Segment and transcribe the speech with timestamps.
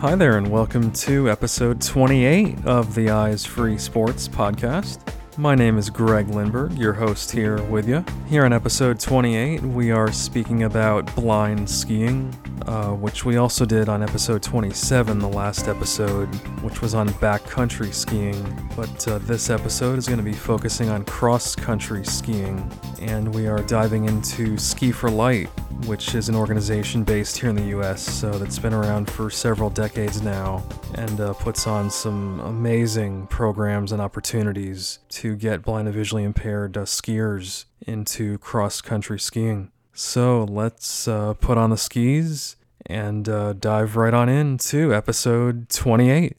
[0.00, 5.00] Hi there, and welcome to episode 28 of the Eyes Free Sports podcast.
[5.38, 8.04] My name is Greg Lindberg, your host here with you.
[8.26, 12.34] Here on episode 28, we are speaking about blind skiing,
[12.66, 16.26] uh, which we also did on episode 27, the last episode,
[16.64, 18.68] which was on backcountry skiing.
[18.74, 22.68] But uh, this episode is going to be focusing on cross country skiing,
[23.00, 25.48] and we are diving into Ski for Light,
[25.86, 29.70] which is an organization based here in the US so that's been around for several
[29.70, 30.62] decades now
[30.94, 36.76] and uh, puts on some amazing programs and opportunities to get blind and visually impaired
[36.76, 39.70] uh, skiers into cross country skiing.
[39.92, 42.56] So let's uh, put on the skis
[42.86, 46.36] and uh, dive right on into episode 28.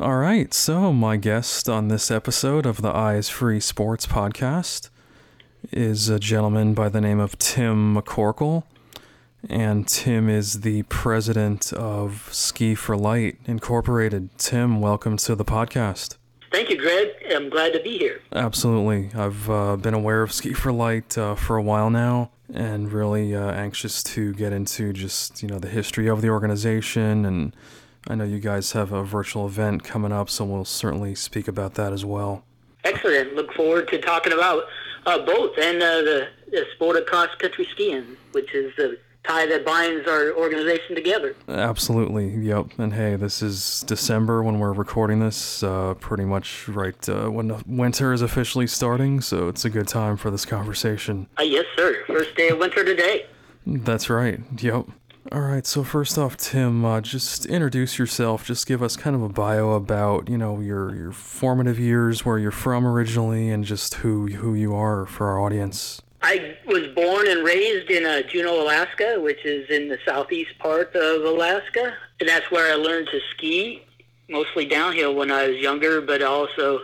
[0.00, 4.88] All right, so my guest on this episode of the Eyes Free Sports podcast
[5.72, 8.64] is a gentleman by the name of Tim McCorkle.
[9.48, 14.30] And Tim is the president of Ski for Light Incorporated.
[14.38, 16.16] Tim, welcome to the podcast.
[16.50, 17.10] Thank you, Greg.
[17.30, 18.20] I'm glad to be here.
[18.32, 19.10] Absolutely.
[19.14, 23.34] I've uh, been aware of Ski for Light uh, for a while now and really
[23.34, 27.24] uh, anxious to get into just, you know, the history of the organization.
[27.24, 27.54] And
[28.08, 31.74] I know you guys have a virtual event coming up, so we'll certainly speak about
[31.74, 32.44] that as well.
[32.82, 33.34] Excellent.
[33.36, 34.64] Look forward to talking about
[35.06, 39.46] uh, both and uh, the, the sport of cross country skiing, which is the tie
[39.46, 41.34] that binds our organization together.
[41.48, 42.28] Absolutely.
[42.30, 42.78] Yep.
[42.78, 47.48] And hey, this is December when we're recording this, uh, pretty much right uh, when
[47.48, 49.20] the winter is officially starting.
[49.20, 51.26] So it's a good time for this conversation.
[51.38, 52.04] Uh, yes, sir.
[52.06, 53.26] First day of winter today.
[53.66, 54.40] That's right.
[54.58, 54.86] Yep.
[55.32, 55.66] All right.
[55.66, 58.44] So first off, Tim, uh, just introduce yourself.
[58.44, 62.38] Just give us kind of a bio about you know your your formative years, where
[62.38, 66.00] you're from originally, and just who who you are for our audience.
[66.22, 70.94] I was born and raised in uh, Juneau, Alaska, which is in the southeast part
[70.94, 73.82] of Alaska, and that's where I learned to ski,
[74.28, 76.00] mostly downhill when I was younger.
[76.02, 76.80] But also,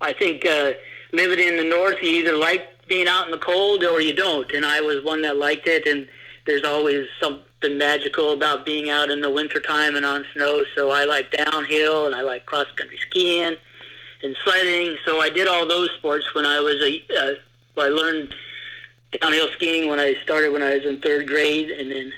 [0.00, 0.72] I think uh,
[1.12, 4.50] living in the north, you either like being out in the cold or you don't,
[4.52, 5.86] and I was one that liked it.
[5.86, 6.08] And
[6.44, 10.64] there's always something magical about being out in the wintertime and on snow.
[10.74, 13.56] So I like downhill and I like cross country skiing
[14.24, 14.96] and sledding.
[15.04, 17.02] So I did all those sports when I was a.
[17.16, 17.34] Uh,
[17.78, 18.34] I learned
[19.20, 22.12] downhill skiing when I started when I was in third grade, and then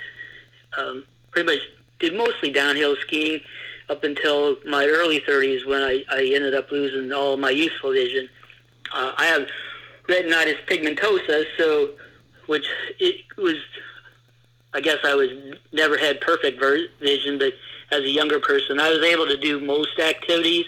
[0.76, 1.62] um, pretty much
[1.98, 3.40] did mostly downhill skiing
[3.88, 8.28] up until my early 30s when I, I ended up losing all my useful vision.
[8.92, 9.48] Uh, I have
[10.08, 11.90] retinitis pigmentosa, so
[12.46, 12.66] which
[12.98, 13.56] it was.
[14.74, 15.30] I guess I was
[15.72, 16.62] never had perfect
[17.00, 17.54] vision, but
[17.90, 20.66] as a younger person, I was able to do most activities,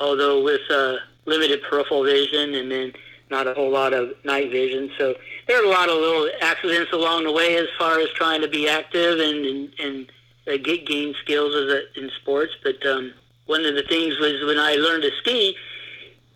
[0.00, 2.92] although with uh, limited peripheral vision and then
[3.30, 4.90] not a whole lot of night vision.
[4.98, 5.14] So
[5.46, 8.48] there are a lot of little accidents along the way as far as trying to
[8.48, 10.12] be active and and, and
[10.46, 12.52] uh, get gain skills as a, in sports.
[12.62, 13.12] But um,
[13.46, 15.56] one of the things was when I learned to ski,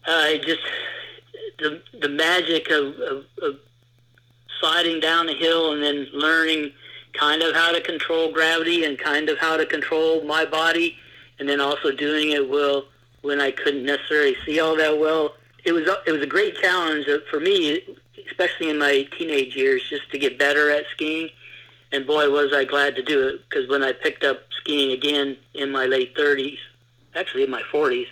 [0.06, 0.62] uh, just
[1.58, 3.56] the the magic of, of, of
[4.60, 6.72] sliding down a hill and then learning
[7.12, 10.96] kind of how to control gravity and kind of how to control my body,
[11.38, 12.84] and then also doing it well
[13.22, 15.34] when I couldn't necessarily see all that well.
[15.64, 17.80] It was it was a great challenge for me,
[18.30, 21.28] especially in my teenage years, just to get better at skiing.
[21.92, 25.36] And boy, was I glad to do it because when I picked up skiing again
[25.54, 26.56] in my late 30s,
[27.14, 28.06] actually in my 40s,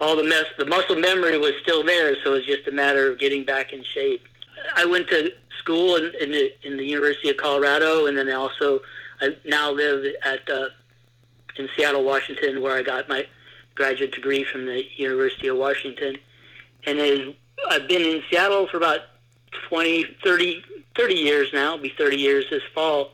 [0.00, 3.10] all the mess, the muscle memory was still there, so it was just a matter
[3.10, 4.26] of getting back in shape.
[4.74, 8.80] I went to school in, in the in the University of Colorado, and then also
[9.20, 10.66] I now live at uh,
[11.56, 13.26] in Seattle, Washington, where I got my
[13.74, 16.16] graduate degree from the University of Washington.
[16.86, 17.34] And is,
[17.68, 19.00] I've been in Seattle for about
[19.68, 20.64] 20, 30,
[20.96, 21.74] 30 years now.
[21.74, 23.12] It'll be 30 years this fall,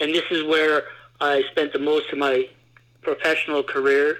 [0.00, 0.84] and this is where
[1.20, 2.48] I spent the most of my
[3.02, 4.18] professional career,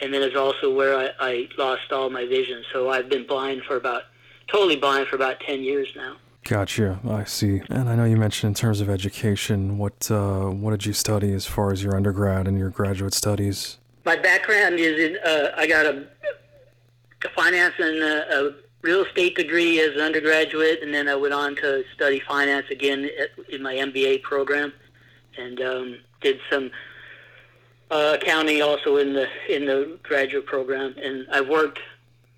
[0.00, 2.62] and then is also where I, I lost all my vision.
[2.72, 4.02] So I've been blind for about
[4.46, 6.16] totally blind for about 10 years now.
[6.44, 6.98] Gotcha.
[7.06, 7.60] I see.
[7.68, 11.34] And I know you mentioned in terms of education, what uh, what did you study
[11.34, 13.76] as far as your undergrad and your graduate studies?
[14.06, 16.06] My background is in uh, I got a
[17.34, 21.56] finance and a, a, real estate degree as an undergraduate, and then I went on
[21.56, 24.72] to study finance again at, in my MBA program,
[25.36, 26.70] and um, did some
[27.90, 30.94] uh, accounting also in the in the graduate program.
[31.02, 31.80] And I worked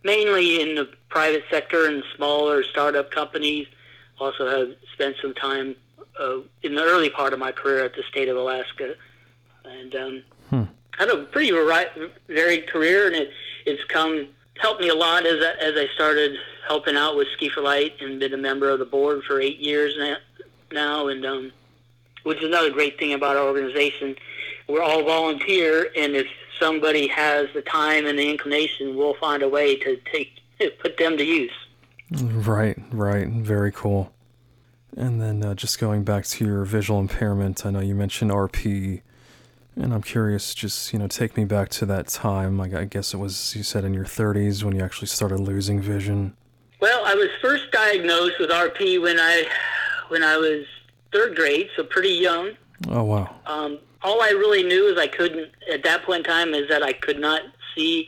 [0.02, 3.66] mainly in the private sector and smaller startup companies.
[4.18, 5.76] Also have spent some time
[6.18, 8.94] uh, in the early part of my career at the state of Alaska,
[9.64, 10.64] and um, Hmm.
[10.98, 11.52] had a pretty
[12.28, 13.30] varied career, and it,
[13.66, 14.26] it's come
[14.60, 16.36] helped me a lot as I, as I started
[16.66, 19.58] helping out with Ski for Light and been a member of the board for eight
[19.58, 19.94] years
[20.70, 21.08] now.
[21.08, 21.52] and um,
[22.22, 24.14] which is another great thing about our organization.
[24.68, 26.26] We're all volunteer, and if
[26.60, 30.40] somebody has the time and the inclination, we'll find a way to take
[30.78, 31.52] put them to use.
[32.12, 33.28] Right, right.
[33.28, 34.12] Very cool.
[34.96, 39.02] And then uh, just going back to your visual impairment, I know you mentioned RP,
[39.80, 42.60] and I'm curious, just, you know, take me back to that time.
[42.60, 46.36] I guess it was, you said in your 30s when you actually started losing vision.
[46.80, 49.46] Well, I was first diagnosed with RP when I,
[50.08, 50.64] when I was
[51.12, 52.52] third grade, so pretty young.
[52.88, 53.34] Oh, wow.
[53.46, 56.82] Um, all I really knew is I couldn't, at that point in time, is that
[56.82, 57.42] I could not
[57.74, 58.06] see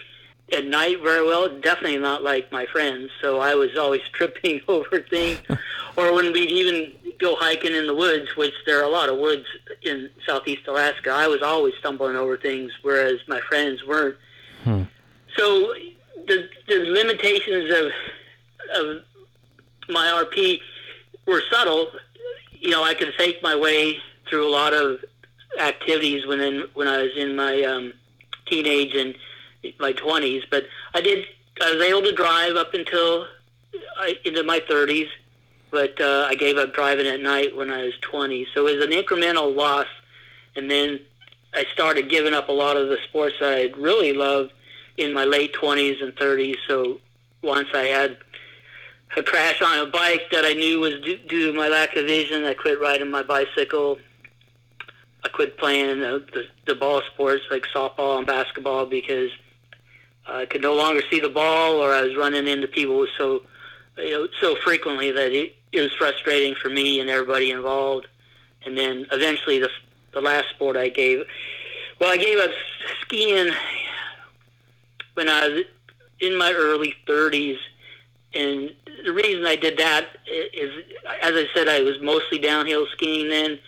[0.53, 1.49] at night very well.
[1.49, 3.11] Definitely not like my friends.
[3.21, 5.41] So I was always tripping over things,
[5.97, 9.19] or when we'd even go hiking in the woods, which there are a lot of
[9.19, 9.47] woods
[9.83, 11.11] in southeast Alaska.
[11.11, 14.17] I was always stumbling over things, whereas my friends weren't.
[14.65, 14.83] Hmm.
[15.37, 15.75] So
[16.27, 17.93] the the limitations of
[18.75, 19.03] of
[19.89, 20.61] my RP
[21.27, 21.89] were subtle.
[22.53, 23.99] You know, I could fake my way
[24.29, 24.99] through a lot of
[25.61, 27.93] activities when in, when I was in my um,
[28.47, 29.15] teenage and
[29.79, 30.65] my 20s, but
[30.95, 31.27] I did.
[31.61, 33.27] I was able to drive up until
[33.99, 35.09] I, into my 30s,
[35.71, 38.47] but uh, I gave up driving at night when I was 20.
[38.55, 39.87] So it was an incremental loss,
[40.57, 41.01] and then
[41.55, 44.53] I started giving up a lot of the sports I really loved
[44.97, 46.57] in my late 20s and 30s.
[46.67, 47.01] So
[47.43, 48.17] once I had
[49.17, 52.07] a crash on a bike that I knew was due, due to my lack of
[52.07, 53.99] vision, I quit riding my bicycle.
[55.25, 59.31] I quit playing the, the, the ball sports like softball and basketball because
[60.27, 63.43] I could no longer see the ball, or I was running into people so
[63.99, 68.07] you know so frequently that it, it was frustrating for me and everybody involved.
[68.65, 69.71] And then eventually, the
[70.13, 71.25] the last sport I gave,
[72.01, 72.51] well, I gave up
[73.01, 73.53] skiing
[75.15, 75.65] when I was
[76.21, 77.59] in my early 30s,
[78.35, 78.71] and
[79.05, 80.85] the reason I did that is,
[81.21, 83.59] as I said, I was mostly downhill skiing then,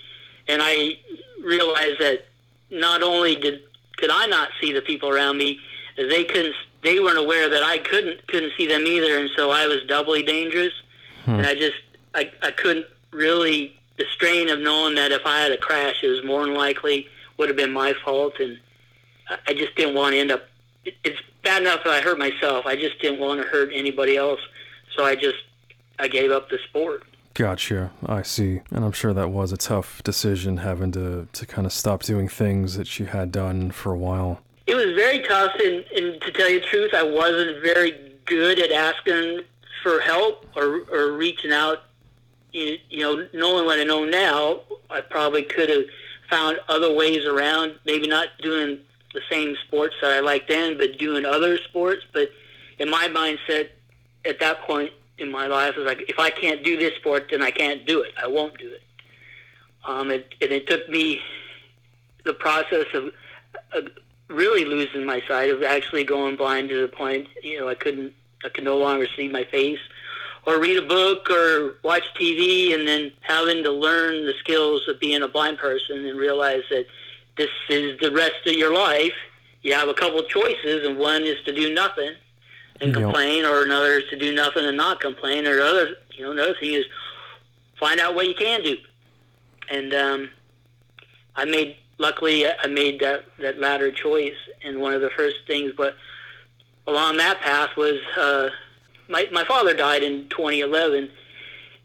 [0.48, 0.98] and I
[1.42, 2.26] realized that
[2.70, 3.62] not only did
[3.96, 5.58] could I not see the people around me,
[5.96, 9.66] they couldn't they weren't aware that I couldn't couldn't see them either, and so I
[9.66, 10.72] was doubly dangerous.
[11.24, 11.32] Hmm.
[11.32, 11.76] And I just
[12.14, 16.08] I I couldn't really the strain of knowing that if I had a crash, it
[16.08, 17.06] was more than likely
[17.38, 18.58] would have been my fault, and
[19.46, 20.44] I just didn't want to end up.
[20.84, 22.66] It's bad enough that I hurt myself.
[22.66, 24.40] I just didn't want to hurt anybody else,
[24.96, 25.38] so I just
[25.98, 27.04] I gave up the sport.
[27.34, 27.90] Gotcha.
[28.06, 28.60] I see.
[28.70, 32.28] And I'm sure that was a tough decision having to, to kind of stop doing
[32.28, 34.40] things that you had done for a while.
[34.66, 38.58] It was very tough, and, and to tell you the truth, I wasn't very good
[38.58, 39.42] at asking
[39.82, 41.82] for help or, or reaching out.
[42.52, 45.84] You, you know, knowing what I know now, I probably could have
[46.30, 47.74] found other ways around.
[47.84, 48.78] Maybe not doing
[49.12, 52.02] the same sports that I liked then, but doing other sports.
[52.12, 52.30] But
[52.78, 53.70] in my mindset,
[54.24, 57.42] at that point in my life, was like, if I can't do this sport, then
[57.42, 58.12] I can't do it.
[58.20, 58.82] I won't do it.
[59.84, 61.20] Um, it and it took me
[62.24, 63.10] the process of,
[63.72, 63.88] of
[64.28, 68.12] really losing my sight of actually going blind to the point you know I couldn't
[68.44, 69.80] I could no longer see my face
[70.46, 75.00] or read a book or watch TV and then having to learn the skills of
[75.00, 76.86] being a blind person and realize that
[77.36, 79.14] this is the rest of your life.
[79.62, 82.14] You have a couple of choices and one is to do nothing
[82.80, 83.02] and yep.
[83.02, 86.54] complain or another is to do nothing and not complain or other you know another
[86.58, 86.84] thing is
[87.78, 88.76] find out what you can do.
[89.70, 90.30] And um
[91.36, 94.34] I made luckily I made that, that latter choice.
[94.64, 95.96] And one of the first things, but
[96.86, 98.48] along that path was uh,
[99.08, 101.10] my, my father died in 2011.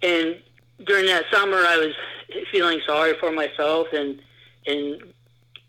[0.02, 0.42] And
[0.86, 1.94] during that summer, I was
[2.52, 4.22] feeling sorry for myself and,
[4.68, 5.02] and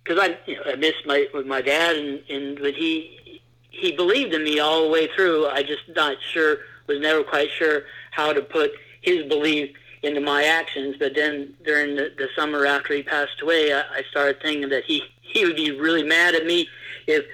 [0.02, 4.34] because I, you know, I missed my, my dad and, and, but he, he believed
[4.34, 5.46] in me all the way through.
[5.48, 8.72] I just not sure, was never quite sure how to put
[9.02, 10.96] his belief into my actions.
[10.98, 14.84] But then during the, the summer after he passed away, I, I started thinking that
[14.84, 16.68] he, he would be really mad at me
[17.06, 17.24] if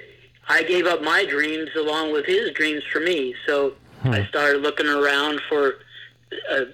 [0.48, 3.34] I gave up my dreams along with his dreams for me.
[3.46, 4.10] So hmm.
[4.10, 5.74] I started looking around for
[6.50, 6.64] uh,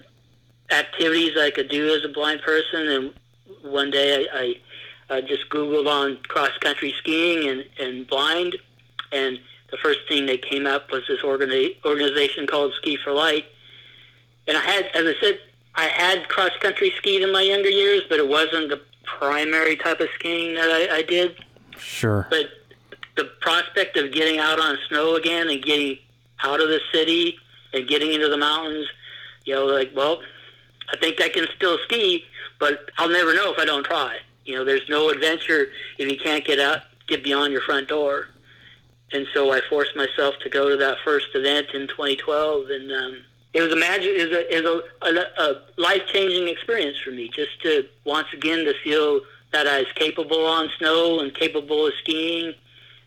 [0.70, 2.88] activities I could do as a blind person.
[2.88, 3.14] And
[3.62, 4.54] one day I,
[5.10, 8.56] I uh, just Googled on cross country skiing and, and blind.
[9.10, 9.38] And
[9.70, 13.46] the first thing that came up was this organi- organization called Ski for Light.
[14.46, 15.38] And I had, as I said,
[15.74, 20.00] I had cross country skied in my younger years, but it wasn't the primary type
[20.00, 21.36] of skiing that I, I did.
[21.78, 22.26] Sure.
[22.30, 22.46] But
[23.16, 25.98] the prospect of getting out on snow again and getting
[26.42, 27.36] out of the city
[27.72, 28.86] and getting into the mountains,
[29.44, 30.22] you know, like, well,
[30.92, 32.24] I think I can still ski,
[32.58, 34.18] but I'll never know if I don't try.
[34.44, 38.28] You know, there's no adventure if you can't get out, get beyond your front door.
[39.12, 43.24] And so I forced myself to go to that first event in 2012, and um,
[43.54, 47.28] it was a magic, is a is a, a, a life changing experience for me.
[47.28, 49.20] Just to once again to feel
[49.52, 52.54] that I was capable on snow and capable of skiing,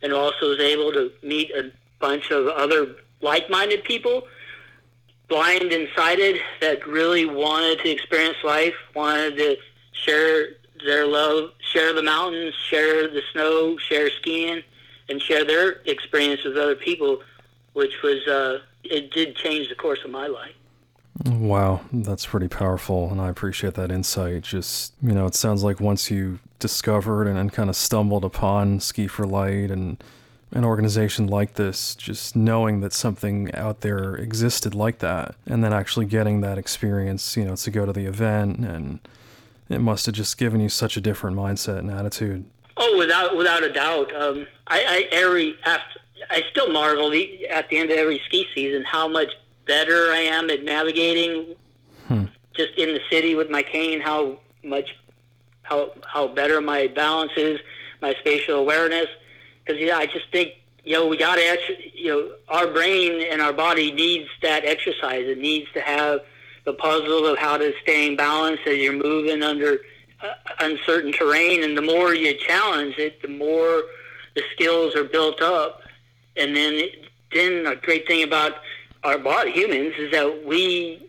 [0.01, 4.27] and also was able to meet a bunch of other like minded people,
[5.27, 9.57] blind and sighted, that really wanted to experience life, wanted to
[9.93, 10.49] share
[10.85, 14.61] their love, share the mountains, share the snow, share skiing,
[15.09, 17.21] and share their experience with other people,
[17.73, 18.59] which was uh,
[18.91, 20.53] it did change the course of my life.
[21.25, 24.43] Wow, that's pretty powerful, and I appreciate that insight.
[24.43, 28.81] Just, you know, it sounds like once you discovered and, and kind of stumbled upon
[28.81, 30.03] Ski for Light and
[30.51, 35.73] an organization like this, just knowing that something out there existed like that, and then
[35.73, 38.99] actually getting that experience, you know, to go to the event, and
[39.69, 42.45] it must have just given you such a different mindset and attitude.
[42.77, 44.13] Oh, without without a doubt.
[44.13, 45.99] Um, I, I every after
[46.29, 47.11] I still marvel
[47.49, 49.31] at the end of every ski season how much
[49.65, 51.55] better I am at navigating
[52.07, 52.25] hmm.
[52.53, 54.01] just in the city with my cane.
[54.01, 54.95] How much
[55.63, 57.59] how how better my balance is,
[58.01, 59.07] my spatial awareness.
[59.63, 60.53] Because yeah, I just think
[60.83, 61.57] you know we got to
[61.93, 65.25] you know our brain and our body needs that exercise.
[65.27, 66.21] It needs to have
[66.65, 69.79] the puzzle of how to stay in balance as you're moving under
[70.21, 71.63] uh, uncertain terrain.
[71.63, 73.83] And the more you challenge it, the more
[74.35, 75.81] the skills are built up
[76.37, 76.81] and then
[77.33, 78.53] then a great thing about
[79.03, 81.07] our body, humans, is that we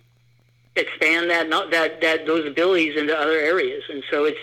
[0.76, 4.38] expand that not that that those abilities into other areas, and so it's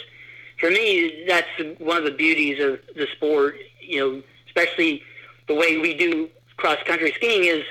[0.60, 1.48] for me that's
[1.78, 3.58] one of the beauties of the sport.
[3.80, 5.04] You know, especially
[5.48, 7.64] the way we do cross country skiing is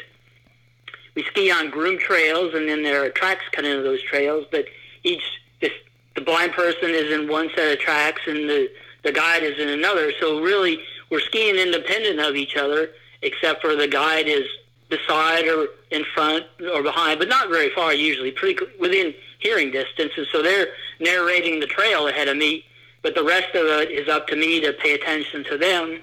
[1.15, 4.67] we ski on groomed trails, and then there are tracks cut into those trails, but
[5.03, 5.23] each
[5.61, 5.73] this,
[6.15, 8.71] the blind person is in one set of tracks, and the
[9.03, 10.13] the guide is in another.
[10.21, 10.79] So really,
[11.11, 12.91] we're skiing independent of each other
[13.23, 14.45] except for the guide is
[14.89, 20.13] beside or in front or behind, but not very far usually, pretty within hearing distance.
[20.17, 20.69] And so they're
[21.01, 22.65] narrating the trail ahead of me,
[23.03, 26.01] but the rest of it is up to me to pay attention to them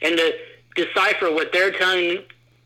[0.00, 0.34] and to
[0.74, 2.18] decipher what they're telling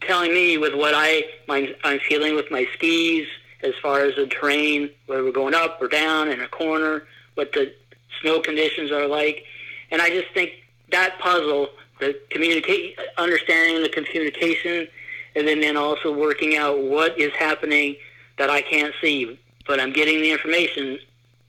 [0.02, 3.26] telling me with what I my, I'm feeling with my skis
[3.62, 7.52] as far as the terrain, whether we're going up or down in a corner, what
[7.52, 7.72] the
[8.20, 9.44] snow conditions are like,
[9.90, 10.52] and I just think
[10.92, 14.88] that puzzle the communicate, understanding the communication,
[15.34, 17.96] and then, then also working out what is happening
[18.38, 20.98] that I can't see, but I'm getting the information.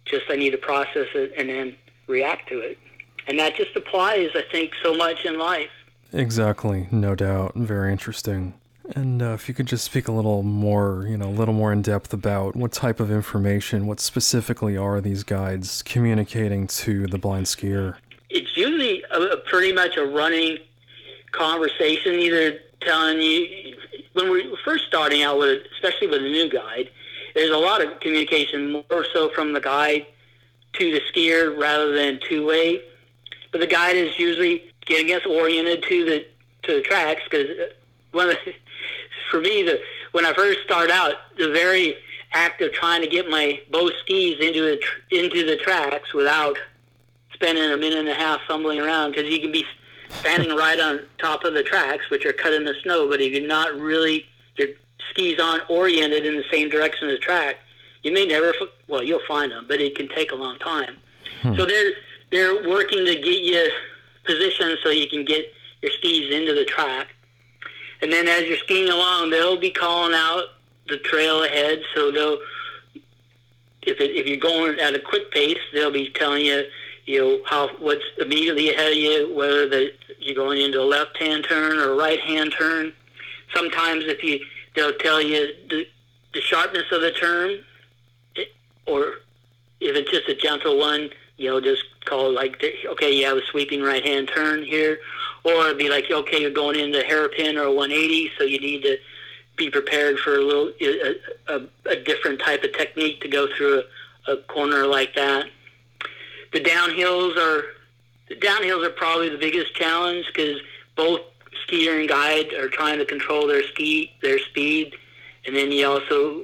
[0.05, 1.75] Just I need to process it and then
[2.07, 2.77] react to it,
[3.27, 5.69] and that just applies, I think, so much in life.
[6.13, 7.53] Exactly, no doubt.
[7.55, 8.53] Very interesting.
[8.95, 11.73] And uh, if you could just speak a little more, you know, a little more
[11.73, 17.17] in depth about what type of information, what specifically are these guides communicating to the
[17.17, 17.97] blind skier?
[18.29, 20.57] It's usually a, a pretty much a running
[21.31, 23.75] conversation, either telling you
[24.13, 26.89] when we're first starting out with, especially with a new guide,
[27.35, 30.05] there's a lot of communication more so from the guide
[30.73, 32.81] to the skier rather than two way.
[33.51, 36.25] But the guide is usually getting us oriented to the
[36.63, 37.47] to the tracks because
[38.11, 38.53] one of the,
[39.29, 39.79] for me the
[40.11, 41.95] when I first start out the very
[42.33, 46.57] act of trying to get my both skis into the into the tracks without
[47.37, 49.63] spending a minute and a half fumbling around because you can be
[50.19, 53.31] standing right on top of the tracks, which are cut in the snow, but if
[53.31, 54.25] you're not really,
[54.57, 54.69] your
[55.11, 57.57] skis aren't oriented in the same direction as the track,
[58.01, 58.53] you may never,
[58.87, 60.97] well, you'll find them, but it can take a long time.
[61.41, 61.55] Hmm.
[61.55, 61.91] So they're,
[62.31, 63.69] they're working to get you
[64.25, 65.45] positioned so you can get
[65.81, 67.13] your skis into the track.
[68.01, 70.45] And then as you're skiing along, they'll be calling out
[70.87, 71.81] the trail ahead.
[71.95, 72.37] So they'll,
[73.83, 76.65] if, it, if you're going at a quick pace, they'll be telling you
[77.07, 81.45] you know how what's immediately ahead of you, whether the, you're going into a left-hand
[81.47, 82.93] turn or a right-hand turn.
[83.55, 84.39] Sometimes if you
[84.75, 85.87] they'll tell you the,
[86.33, 87.63] the sharpness of the turn,
[88.85, 89.15] or
[89.79, 93.45] if it's just a gentle one, you know, just call like okay, you have a
[93.51, 94.99] sweeping right-hand turn here,
[95.45, 98.97] or it'd be like okay, you're going into hairpin or 180, so you need to
[99.55, 101.15] be prepared for a little a,
[101.47, 103.81] a, a different type of technique to go through
[104.27, 105.47] a, a corner like that
[106.57, 107.65] the downhills are
[108.29, 110.59] the downhills are probably the biggest challenge because
[110.95, 111.21] both
[111.67, 114.95] skier and guide are trying to control their ski their speed,
[115.45, 116.41] and then you also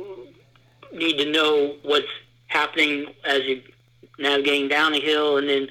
[0.93, 2.07] need to know what's
[2.47, 3.63] happening as you
[4.19, 5.67] navigating down a hill, and then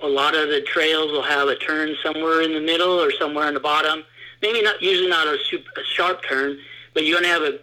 [0.00, 3.46] a lot of the trails will have a turn somewhere in the middle or somewhere
[3.46, 4.02] on the bottom.
[4.42, 6.58] Maybe not usually not a, super, a sharp turn,
[6.94, 7.60] but you're to have a,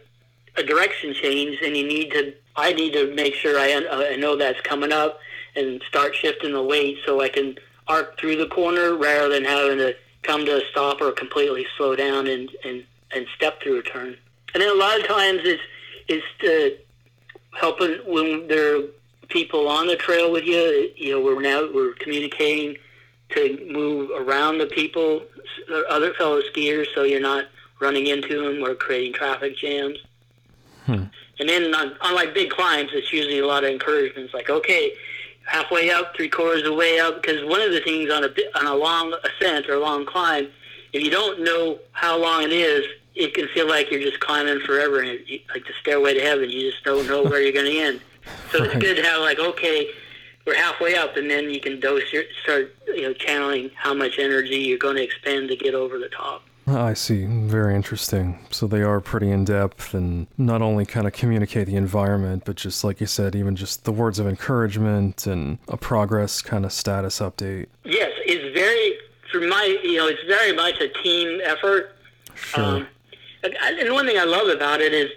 [0.55, 2.33] a direction change, and you need to.
[2.55, 5.19] I need to make sure I, I know that's coming up
[5.59, 9.77] and start shifting the weight so I can arc through the corner rather than having
[9.79, 13.83] to come to a stop or completely slow down and, and, and step through a
[13.83, 14.15] turn.
[14.53, 15.61] And then a lot of times it's
[16.07, 16.75] it's to
[17.53, 18.81] helping when there are
[19.27, 20.91] people on the trail with you.
[20.95, 22.77] You know, we're now we're communicating
[23.29, 25.21] to move around the people,
[25.89, 27.45] other fellow skiers, so you're not
[27.79, 29.99] running into them or creating traffic jams.
[30.85, 31.03] Hmm.
[31.39, 34.25] And then on, on like big climbs, it's usually a lot of encouragement.
[34.25, 34.93] It's like, okay,
[35.49, 38.29] halfway up, three quarters of the way up, because one of the things on a
[38.57, 40.47] on a long ascent or a long climb,
[40.93, 44.59] if you don't know how long it is, it can feel like you're just climbing
[44.61, 46.49] forever, and it, like the stairway to heaven.
[46.49, 48.01] You just don't know where you're going to end.
[48.51, 48.69] So right.
[48.69, 49.89] it's good to have like, okay,
[50.45, 54.19] we're halfway up, and then you can dose your, start, you know, channeling how much
[54.19, 56.43] energy you're going to expend to get over the top.
[56.75, 57.25] I see.
[57.25, 58.39] Very interesting.
[58.51, 62.55] So they are pretty in depth and not only kind of communicate the environment, but
[62.55, 66.71] just like you said, even just the words of encouragement and a progress kind of
[66.71, 67.67] status update.
[67.83, 68.97] Yes, it's very,
[69.31, 71.95] for my, you know, it's very much a team effort.
[72.35, 72.63] Sure.
[72.63, 72.87] Um,
[73.43, 75.09] and one thing I love about it is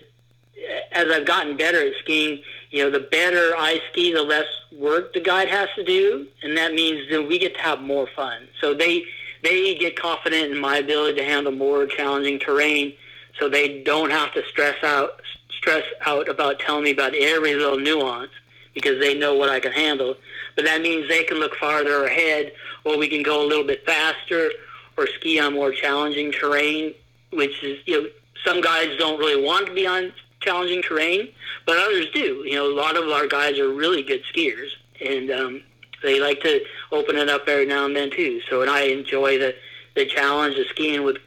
[0.93, 5.13] as I've gotten better at skiing, you know, the better I ski, the less work
[5.13, 8.49] the guide has to do, and that means that we get to have more fun.
[8.61, 9.05] So they
[9.43, 12.95] they get confident in my ability to handle more challenging terrain,
[13.39, 15.21] so they don't have to stress out
[15.51, 18.33] stress out about telling me about every little nuance
[18.75, 20.17] because they know what I can handle.
[20.57, 22.53] But that means they can look farther ahead,
[22.85, 24.51] or we can go a little bit faster,
[24.97, 26.95] or ski on more challenging terrain,
[27.31, 28.09] which is you know
[28.45, 31.29] some guides don't really want to be on challenging terrain,
[31.67, 32.43] but others do.
[32.45, 34.71] You know, a lot of our guys are really good skiers,
[35.05, 35.63] and um,
[36.03, 38.41] they like to open it up every now and then too.
[38.49, 39.55] So, and I enjoy the
[39.95, 41.19] the challenge of skiing with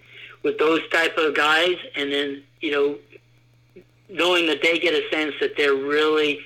[0.44, 5.36] with those type of guys, and then you know, knowing that they get a sense
[5.40, 6.40] that they're really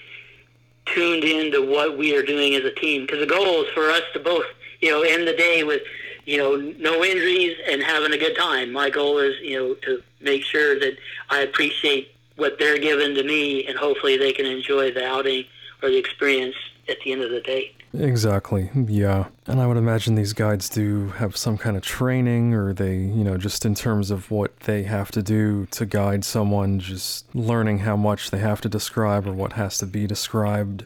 [0.86, 3.04] tuned into what we are doing as a team.
[3.04, 4.46] Because the goal is for us to both,
[4.82, 5.82] you know, end the day with
[6.30, 8.72] you know, no injuries and having a good time.
[8.72, 10.96] My goal is, you know, to make sure that
[11.32, 15.46] I appreciate what they're giving to me and hopefully they can enjoy the outing
[15.82, 16.56] or the experience
[16.88, 17.74] at the end of the day.
[17.94, 18.70] Exactly.
[18.76, 19.28] Yeah.
[19.48, 23.24] And I would imagine these guides do have some kind of training or they, you
[23.24, 27.80] know, just in terms of what they have to do to guide someone, just learning
[27.80, 30.86] how much they have to describe or what has to be described.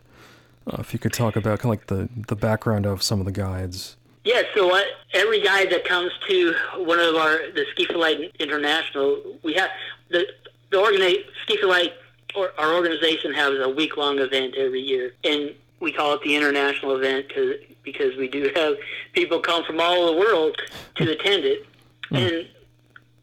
[0.66, 3.26] Uh, if you could talk about kind of like the, the background of some of
[3.26, 3.98] the guides.
[4.24, 8.34] Yeah, so what, every guide that comes to one of our, the Ski for Light
[8.40, 9.70] International, we have,
[10.08, 10.26] the,
[10.72, 11.92] the organi- Ski for Light,
[12.34, 15.14] or our organization has a week-long event every year.
[15.26, 18.78] And we call it the international event cause, because we do have
[19.12, 20.58] people come from all over the world
[20.96, 21.68] to attend it.
[22.10, 22.18] Mm.
[22.18, 22.48] And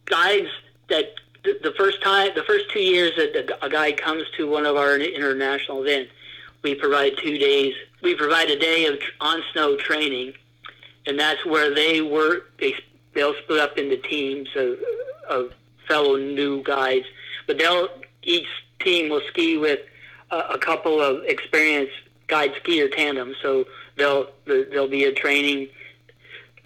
[0.05, 0.51] guides
[0.91, 4.67] that the, the first time, the first two years that a guide comes to one
[4.67, 6.13] of our international events,
[6.63, 7.75] we provide two days.
[8.03, 10.35] We provide a day of on snow training,
[11.07, 12.59] and that's where they work.
[12.59, 12.75] They
[13.15, 14.77] they'll split up into teams of,
[15.31, 15.53] of
[15.89, 17.07] fellow new guides,
[17.47, 17.89] but they'll
[18.23, 18.49] each
[18.81, 19.81] team will ski with
[20.31, 21.95] a, a couple of experienced
[22.31, 23.35] guide skier tandem.
[23.43, 23.67] So
[23.97, 25.69] they'll there'll be a training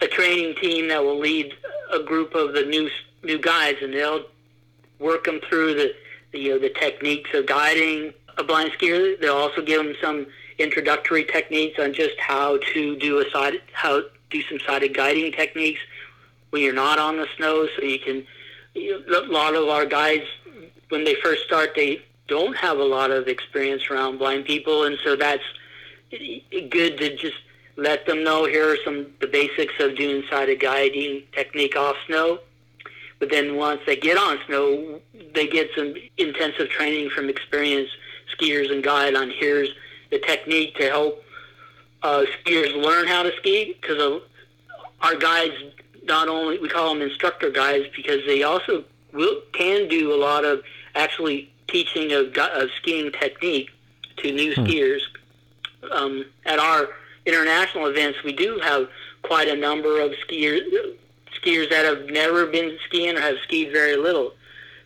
[0.01, 1.55] a training team that will lead
[1.93, 2.89] a group of the new
[3.23, 4.25] new guides, and they'll
[4.99, 5.95] work them through the,
[6.33, 9.19] the you know the techniques of guiding a blind skier.
[9.21, 10.27] They'll also give them some
[10.59, 15.81] introductory techniques on just how to do a side how do some sighted guiding techniques
[16.51, 18.27] when you're not on the snow, so you can.
[18.77, 20.25] You know, a lot of our guides,
[20.89, 24.99] when they first start, they don't have a lot of experience around blind people, and
[25.05, 25.43] so that's
[26.11, 27.37] good to just
[27.77, 32.39] let them know here are some the basics of doing sighted guiding technique off snow.
[33.19, 35.01] But then once they get on snow,
[35.35, 37.93] they get some intensive training from experienced
[38.37, 39.69] skiers and guide on here's
[40.11, 41.25] the technique to help
[42.03, 44.21] uh, skiers learn how to ski because uh,
[45.01, 45.55] our guides
[46.05, 50.45] not only we call them instructor guides because they also will, can do a lot
[50.45, 50.63] of
[50.95, 53.71] actually teaching of, of skiing technique
[54.19, 54.63] to new hmm.
[54.63, 55.01] skiers.
[55.91, 56.89] Um, at our
[57.27, 58.89] international events, we do have
[59.23, 60.61] quite a number of skiers
[61.45, 64.33] skiers that have never been skiing or have skied very little.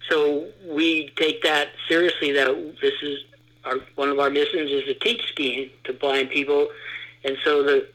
[0.08, 2.32] So we take that seriously.
[2.32, 3.18] That this is
[3.64, 6.68] our one of our missions is to teach skiing to blind people,
[7.24, 7.88] and so the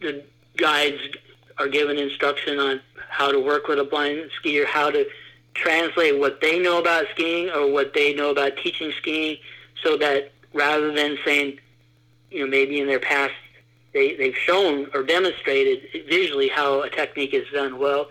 [0.00, 0.22] the
[0.56, 1.00] guides
[1.58, 5.04] are given instruction on how to work with a blind skier, how to
[5.54, 9.36] translate what they know about skiing or what they know about teaching skiing
[9.82, 11.58] so that rather than saying,
[12.30, 13.34] you know, maybe in their past
[13.92, 18.08] they, they've shown or demonstrated visually how a technique is done well,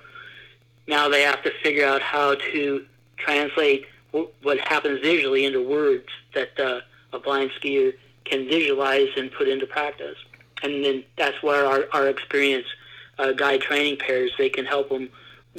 [0.88, 2.86] now they have to figure out how to
[3.18, 6.82] translate what happens visually into words that uh,
[7.14, 7.94] a blind skier
[8.26, 10.18] can visualize and put into practice.
[10.64, 12.66] And then that's where our, our experience
[13.18, 15.10] uh, guide training pairs, they can help them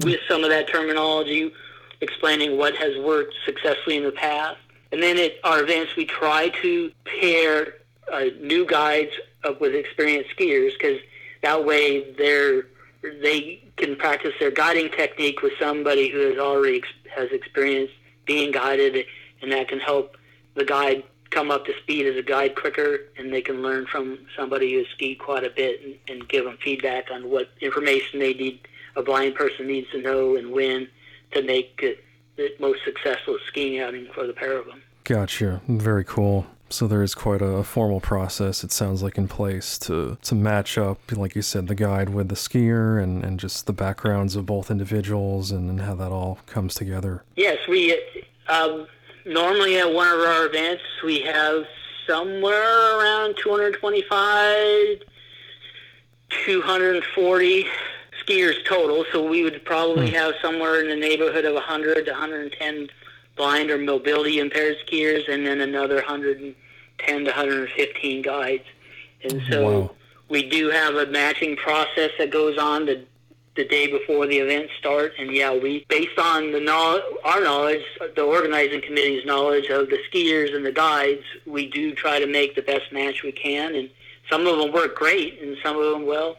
[0.03, 1.53] with some of that terminology
[2.01, 4.59] explaining what has worked successfully in the past.
[4.93, 7.75] And then at our events, we try to pair
[8.13, 9.13] uh, new guides
[9.45, 10.99] up with experienced skiers because
[11.43, 12.67] that way they're
[13.03, 17.91] they can practice their guiding technique with somebody who has already ex- has experience
[18.27, 19.07] being guided,
[19.41, 20.17] and that can help
[20.55, 24.19] the guide come up to speed as a guide quicker, and they can learn from
[24.37, 28.35] somebody who's skied quite a bit and, and give them feedback on what information they
[28.35, 28.61] need,
[28.97, 30.89] a blind person needs to know, and when
[31.33, 32.05] to make it
[32.37, 34.83] the most successful skiing outing for the pair of them.
[35.05, 35.61] Gotcha.
[35.69, 36.47] Very cool.
[36.73, 40.79] So there is quite a formal process, it sounds like, in place to, to match
[40.79, 44.47] up, like you said, the guide with the skier and, and just the backgrounds of
[44.47, 47.25] both individuals and, and how that all comes together.
[47.35, 48.01] Yes, we
[48.49, 48.87] um,
[49.27, 51.65] normally at one of our events we have
[52.07, 55.03] somewhere around 225,
[56.47, 57.67] 240
[58.31, 59.05] skiers total.
[59.13, 60.15] So we would probably hmm.
[60.15, 62.89] have somewhere in the neighborhood of 100 to 110
[63.37, 66.55] blind or mobility impaired skiers, and then another 110
[67.25, 68.65] to 115 guides.
[69.23, 69.91] And so wow.
[70.29, 73.05] we do have a matching process that goes on the
[73.57, 75.13] the day before the event start.
[75.19, 77.83] And yeah, we based on the knowledge, our knowledge,
[78.15, 82.55] the organizing committee's knowledge of the skiers and the guides, we do try to make
[82.55, 83.75] the best match we can.
[83.75, 83.91] And
[84.31, 86.37] some of them work great, and some of them, well,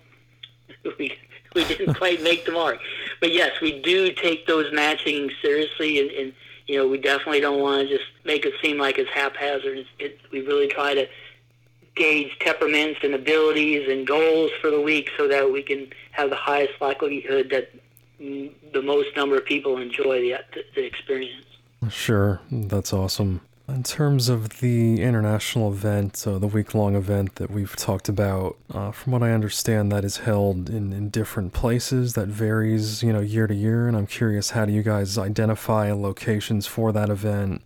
[0.98, 1.18] we
[1.56, 2.80] we didn't quite make the mark.
[3.20, 6.34] But yes, we do take those matching seriously, and, and
[6.68, 9.80] you know, we definitely don't want to just make it seem like it's haphazard.
[9.80, 11.08] It, it, we really try to
[11.96, 16.36] gauge temperaments and abilities and goals for the week so that we can have the
[16.36, 17.72] highest likelihood that
[18.20, 20.36] the most number of people enjoy the,
[20.76, 21.46] the experience.
[21.90, 23.42] Sure, that's awesome.
[23.70, 28.58] In terms of the international event, uh, the week long event that we've talked about,
[28.74, 32.14] uh, from what I understand, that is held in, in different places.
[32.14, 33.88] That varies, you know, year to year.
[33.88, 37.62] And I'm curious, how do you guys identify locations for that event,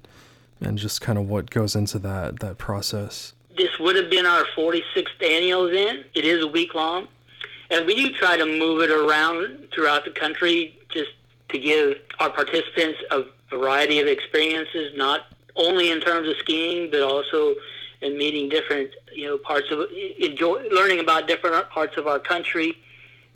[0.62, 3.34] and just kind of what goes into that that process?
[3.58, 6.06] This would have been our 46th annual event.
[6.14, 7.08] It is a week long,
[7.72, 11.12] and we do try to move it around throughout the country just
[11.50, 17.02] to give our participants a variety of experiences, not only in terms of skiing, but
[17.02, 17.56] also
[18.02, 19.88] in meeting different, you know, parts of
[20.20, 22.78] enjoy learning about different parts of our country,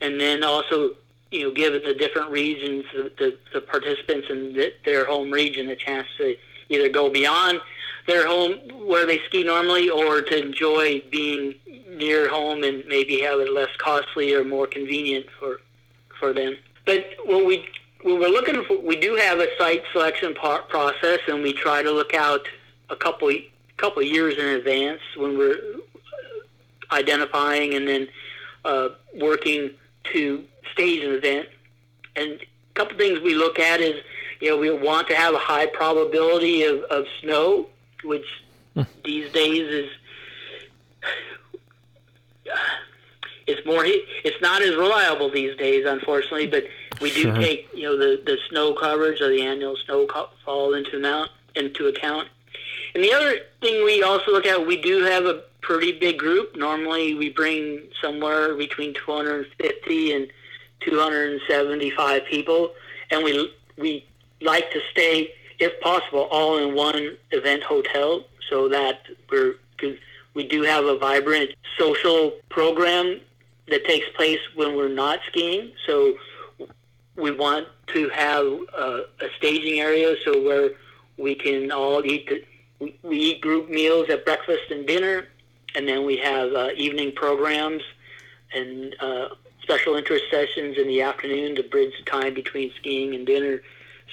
[0.01, 0.91] and then also,
[1.31, 5.75] you know, giving the different regions, the, the, participants in the, their home region a
[5.75, 6.35] chance to
[6.69, 7.61] either go beyond
[8.07, 8.53] their home
[8.87, 11.53] where they ski normally, or to enjoy being
[11.89, 15.61] near home and maybe have it less costly or more convenient for
[16.19, 16.57] for them.
[16.85, 17.65] But what we
[18.03, 21.91] we we're looking for, we do have a site selection process, and we try to
[21.91, 22.47] look out
[22.89, 23.31] a couple
[23.77, 25.57] couple years in advance when we're
[26.91, 28.07] identifying and then
[28.65, 29.71] uh, working
[30.03, 31.47] to stage an event.
[32.15, 34.01] And a couple things we look at is,
[34.41, 37.67] you know, we want to have a high probability of, of snow,
[38.03, 38.25] which
[38.73, 38.81] hmm.
[39.05, 39.89] these days is
[43.47, 46.63] it's more it's not as reliable these days, unfortunately, but
[47.01, 47.35] we do sure.
[47.35, 52.27] take you know the the snow coverage or the annual snowfall into account into account.
[52.93, 56.55] And the other thing we also look at, we do have a pretty big group.
[56.55, 60.27] Normally, we bring somewhere between 250 and
[60.81, 62.71] 275 people,
[63.11, 64.05] and we we
[64.41, 69.55] like to stay, if possible, all in one event hotel, so that we're
[70.33, 73.19] we do have a vibrant social program
[73.67, 75.71] that takes place when we're not skiing.
[75.85, 76.13] So
[77.19, 80.71] we want to have a, a staging area so where
[81.17, 85.27] we can all eat the, we, eat group meals at breakfast and dinner,
[85.75, 87.83] and then we have uh, evening programs
[88.53, 89.29] and uh,
[89.61, 93.61] special interest sessions in the afternoon to bridge the time between skiing and dinner.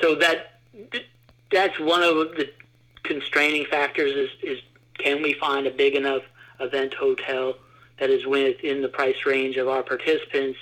[0.00, 0.60] So that
[1.50, 2.50] that's one of the
[3.04, 4.58] constraining factors is, is
[4.98, 6.22] can we find a big enough
[6.60, 7.54] event hotel
[7.98, 10.58] that is within the price range of our participants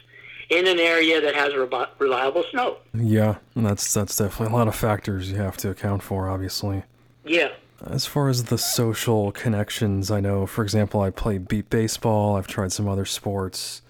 [0.50, 1.52] in an area that has
[1.98, 2.78] reliable snow.
[2.92, 6.84] Yeah, that's that's definitely a lot of factors you have to account for, obviously.
[7.24, 7.48] Yeah.
[7.84, 12.36] As far as the social connections, I know, for example, I play beep baseball.
[12.36, 13.82] I've tried some other sports.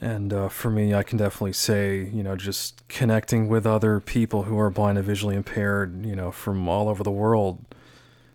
[0.00, 4.42] And uh, for me, I can definitely say, you know, just connecting with other people
[4.42, 7.64] who are blind and visually impaired, you know, from all over the world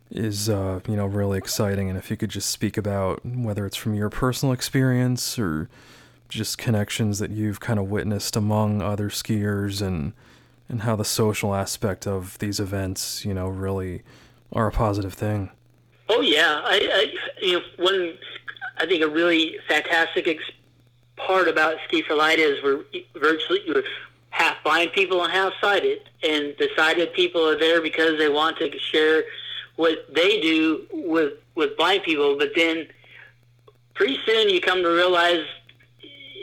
[0.10, 1.88] is, uh, you know, really exciting.
[1.88, 5.70] And if you could just speak about whether it's from your personal experience or
[6.32, 10.13] just connections that you've kind of witnessed among other skiers and
[10.70, 14.04] and how the social aspect of these events, you know, really
[14.54, 15.52] are a positive thing.
[16.08, 18.17] Oh yeah, I, I you know one
[18.78, 20.52] I think a really fantastic ex-
[21.17, 23.60] part about Ski for Light is we're virtually
[24.32, 26.10] half blind people and half sighted.
[26.24, 29.24] And the sighted people are there because they want to share
[29.76, 32.38] what they do with with blind people.
[32.38, 32.88] But then
[33.94, 35.46] pretty soon you come to realize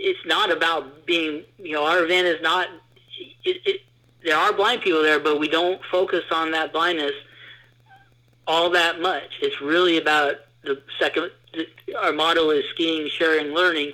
[0.00, 1.44] it's not about being.
[1.58, 2.68] You know, our event is not.
[3.44, 3.80] It, it,
[4.24, 7.12] there are blind people there, but we don't focus on that blindness
[8.46, 9.38] all that much.
[9.42, 11.30] It's really about the second.
[12.00, 13.92] Our motto is skiing, sharing, learning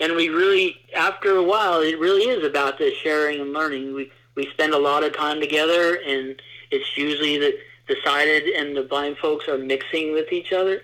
[0.00, 3.94] and we really, after a while, it really is about this sharing and learning.
[3.94, 6.40] We we spend a lot of time together, and
[6.72, 7.54] it's usually that
[7.86, 10.82] the sighted and the blind folks are mixing with each other.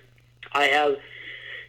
[0.53, 0.97] I have,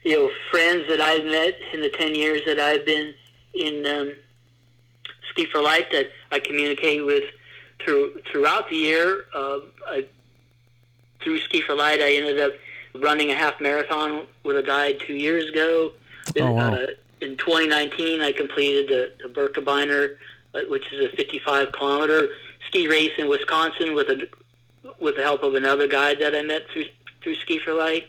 [0.04, 3.14] you know, friends that I've met in the ten years that I've been
[3.54, 4.14] in um,
[5.30, 7.24] Ski for Light that I communicate with
[7.84, 9.26] through throughout the year.
[9.34, 10.06] Uh, I,
[11.22, 12.54] through Ski for Light, I ended up
[12.96, 15.92] running a half marathon with a guide two years ago.
[16.40, 16.74] Oh, wow.
[16.74, 16.88] Uh,
[17.22, 20.16] in 2019, I completed the, the Birkebeiner,
[20.56, 22.30] uh, which is a 55 kilometer
[22.68, 24.28] ski race in Wisconsin with a
[25.00, 26.86] with the help of another guide that I met through
[27.22, 28.08] through Ski for Light.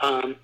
[0.00, 0.36] Um,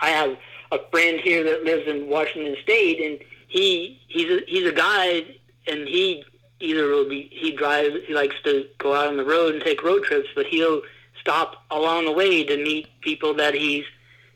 [0.00, 0.36] I have
[0.72, 5.34] a friend here that lives in Washington State, and he he's a he's a guide,
[5.66, 6.24] and he
[6.60, 9.82] either will be he drives he likes to go out on the road and take
[9.82, 10.82] road trips, but he'll
[11.20, 13.84] stop along the way to meet people that he's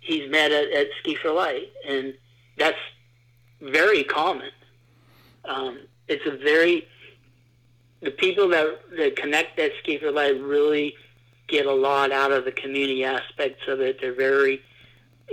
[0.01, 2.14] he's met at, at Ski for Light, and
[2.59, 2.79] that's
[3.61, 4.51] very common.
[5.44, 6.87] Um, it's a very
[8.01, 10.94] the people that that connect that Ski for Light really
[11.48, 14.01] get a lot out of the community aspects of it.
[14.01, 14.62] They're very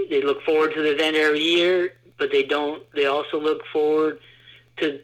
[0.10, 2.84] they look forward to the event every year, but they don't.
[2.94, 4.20] They also look forward
[4.78, 5.00] to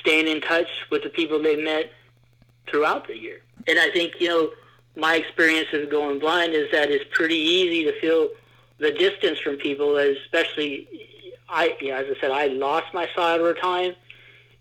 [0.00, 1.90] staying in touch with the people they met
[2.68, 3.42] throughout the year.
[3.68, 4.50] And I think you know
[4.96, 8.28] my experience of going blind is that it's pretty easy to feel
[8.78, 10.88] the distance from people, especially
[11.48, 13.94] I, yeah, as I said, I lost my sight over time,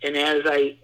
[0.03, 0.75] and as I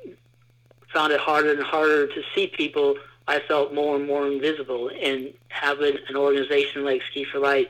[0.93, 2.95] found it harder and harder to see people,
[3.27, 4.89] I felt more and more invisible.
[4.89, 7.69] And having an organization like Ski for Light,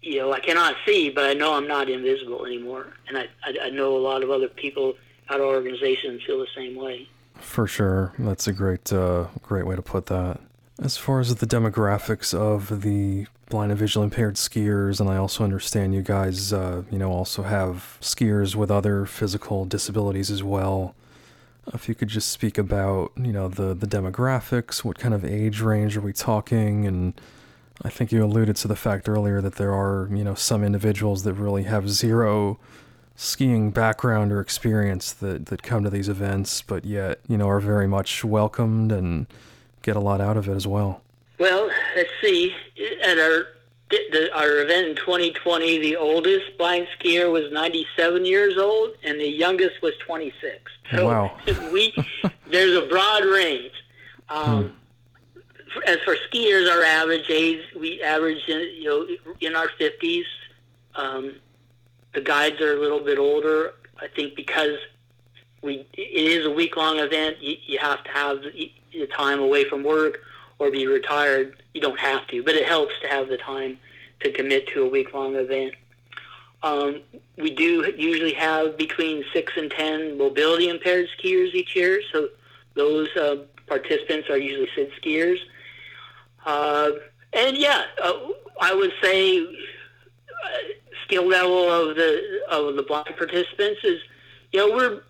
[0.00, 2.92] you know, I cannot see, but I know I'm not invisible anymore.
[3.08, 4.94] And I, I, I know a lot of other people
[5.28, 7.08] at our organization feel the same way.
[7.36, 10.40] For sure, that's a great, uh, great way to put that.
[10.82, 15.44] As far as the demographics of the blind and visually impaired skiers, and I also
[15.44, 20.94] understand you guys, uh, you know, also have skiers with other physical disabilities as well.
[21.72, 25.60] If you could just speak about, you know, the the demographics, what kind of age
[25.60, 27.14] range are we talking, and
[27.82, 31.24] I think you alluded to the fact earlier that there are, you know, some individuals
[31.24, 32.58] that really have zero
[33.16, 37.60] skiing background or experience that that come to these events, but yet, you know, are
[37.60, 39.26] very much welcomed and
[39.82, 41.02] get a lot out of it as well.
[41.38, 42.54] Well, let's see.
[43.02, 43.46] At our
[43.90, 49.28] the, our event in 2020, the oldest blind skier was 97 years old, and the
[49.28, 50.72] youngest was 26.
[50.90, 51.36] So wow.
[51.72, 51.94] we
[52.46, 53.72] there's a broad range.
[54.28, 54.74] Um, hmm.
[55.86, 60.24] As for skiers, our average age we average in, you know in our 50s.
[60.94, 61.34] Um,
[62.12, 63.74] the guides are a little bit older.
[64.00, 64.78] I think because
[65.62, 69.64] we it is a week long event, you, you have to have the time away
[69.64, 70.20] from work
[70.58, 71.62] or be retired.
[71.72, 73.78] You don't have to, but it helps to have the time
[74.20, 75.74] to commit to a week long event.
[76.62, 77.02] Um,
[77.36, 82.28] we do usually have between six and ten mobility impaired skiers each year, so
[82.74, 85.38] those uh, participants are usually sit skiers.
[86.44, 86.90] Uh,
[87.32, 88.12] and yeah, uh,
[88.60, 89.48] I would say uh,
[91.04, 94.00] skill level of the of the blind participants is,
[94.52, 95.02] you know, we're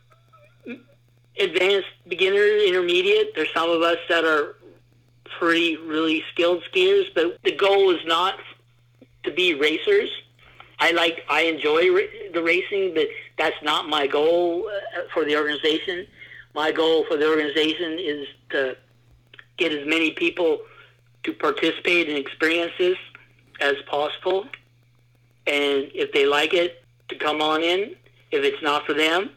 [1.39, 3.35] advanced beginner, intermediate.
[3.35, 4.57] There's some of us that are
[5.39, 8.39] pretty really skilled skiers, but the goal is not
[9.25, 10.11] to be racers.
[10.79, 11.83] I like I enjoy
[12.33, 16.07] the racing, but that's not my goal uh, for the organization.
[16.55, 18.77] My goal for the organization is to
[19.57, 20.61] get as many people
[21.25, 22.97] to participate in experiences
[23.61, 24.45] as possible,
[25.47, 27.95] and if they like it, to come on in.
[28.31, 29.31] If it's not for them,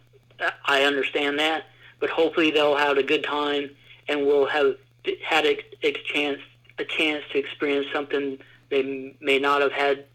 [0.66, 1.66] I understand that
[2.00, 3.70] but hopefully they'll have a good time
[4.08, 4.76] and will have
[5.24, 6.40] had a, a chance
[6.80, 8.38] a chance to experience something
[8.70, 10.06] they may not have had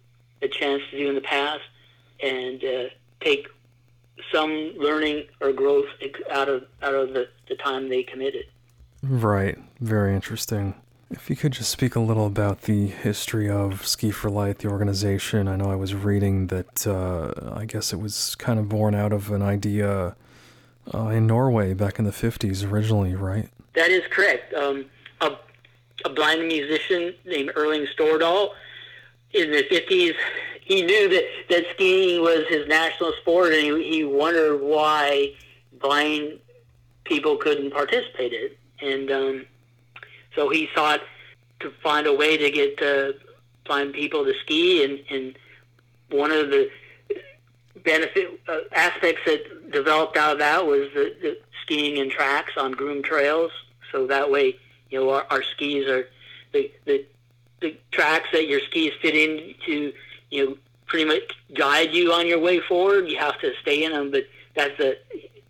[0.42, 1.62] a chance to do in the past
[2.22, 2.84] and uh,
[3.20, 3.48] take
[4.32, 5.86] some learning or growth
[6.30, 8.44] out of out of the, the time they committed.
[9.02, 9.58] Right.
[9.80, 10.74] Very interesting.
[11.12, 14.68] If you could just speak a little about the history of Ski for Light, the
[14.68, 15.46] organization.
[15.46, 19.12] I know I was reading that uh, I guess it was kind of born out
[19.12, 20.16] of an idea
[20.92, 23.50] uh, in Norway back in the 50s originally, right?
[23.74, 24.54] That is correct.
[24.54, 24.86] Um,
[25.20, 25.36] a,
[26.06, 28.54] a blind musician named Erling Stordal
[29.32, 30.14] in the 50s,
[30.62, 35.34] he knew that, that skiing was his national sport and he, he wondered why
[35.78, 36.38] blind
[37.04, 38.44] people couldn't participate in.
[38.44, 38.58] it.
[38.80, 39.46] And um,
[40.34, 41.00] so he sought
[41.60, 43.12] to find a way to get uh,
[43.64, 45.38] blind people to ski, and, and
[46.10, 46.70] one of the
[47.84, 52.72] benefit uh, aspects that developed out of that was the, the skiing in tracks on
[52.72, 53.50] groomed trails.
[53.90, 54.56] So that way,
[54.90, 56.08] you know, our, our skis are
[56.52, 57.04] the, the
[57.60, 59.92] the tracks that your skis fit into.
[60.30, 61.22] You know, pretty much
[61.54, 63.08] guide you on your way forward.
[63.08, 64.96] You have to stay in them, but that's a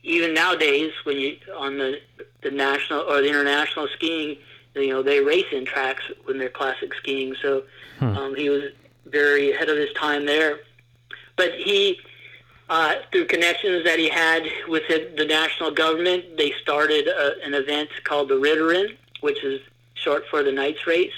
[0.03, 2.01] even nowadays when you on the
[2.43, 4.37] the national or the international skiing,
[4.75, 7.35] you know, they race in tracks when they're classic skiing.
[7.43, 7.65] So
[7.99, 8.17] hmm.
[8.17, 8.65] um, he was
[9.07, 10.61] very ahead of his time there.
[11.37, 11.99] But he
[12.73, 17.53] uh, through connections that he had with the national government, they started a, uh, an
[17.53, 19.61] event called the Ridderrennet, which is
[19.95, 21.13] short for the Knights Race,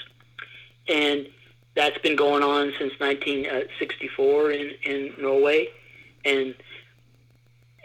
[0.89, 1.27] and
[1.73, 5.67] that's been going on since 1964 in, in Norway.
[6.25, 6.55] And